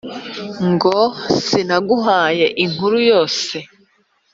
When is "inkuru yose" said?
2.63-3.55